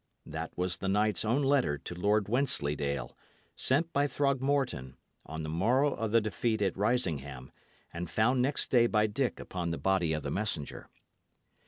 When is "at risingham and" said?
6.63-8.09